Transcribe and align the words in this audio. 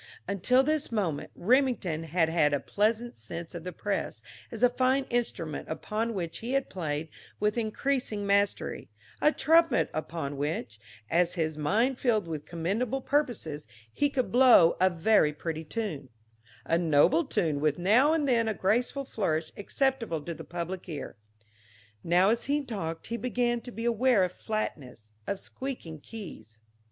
Until 0.27 0.63
this 0.63 0.91
moment 0.91 1.29
Remington 1.35 2.05
had 2.05 2.27
had 2.27 2.55
a 2.55 2.59
pleasant 2.59 3.15
sense 3.15 3.53
of 3.53 3.63
the 3.63 3.71
press 3.71 4.23
as 4.49 4.63
a 4.63 4.69
fine 4.71 5.03
instrument 5.11 5.69
upon 5.69 6.15
which 6.15 6.39
he 6.39 6.53
had 6.53 6.71
played 6.71 7.07
with 7.39 7.55
increasing 7.55 8.25
mastery, 8.25 8.89
a 9.21 9.31
trumpet 9.31 9.91
upon 9.93 10.37
which, 10.37 10.79
as 11.11 11.35
his 11.35 11.55
mind 11.55 11.99
filled 11.99 12.27
with 12.27 12.47
commendable 12.47 12.99
purposes, 12.99 13.67
he 13.93 14.09
could 14.09 14.31
blow 14.31 14.75
a 14.81 14.89
very 14.89 15.33
pretty 15.33 15.63
tune, 15.63 16.09
a 16.65 16.79
noble 16.79 17.23
tune 17.23 17.59
with 17.59 17.77
now 17.77 18.11
and 18.11 18.27
then 18.27 18.47
a 18.47 18.55
graceful 18.55 19.05
flourish 19.05 19.51
acceptable 19.55 20.23
to 20.23 20.33
the 20.33 20.43
public 20.43 20.89
ear. 20.89 21.15
Now 22.03 22.29
as 22.29 22.45
he 22.45 22.65
talked 22.65 23.05
he 23.05 23.17
began 23.17 23.61
to 23.61 23.71
be 23.71 23.85
aware 23.85 24.23
of 24.23 24.31
flatness, 24.31 25.11
of 25.27 25.39
squeaking 25.39 25.99
keys.... 25.99 26.57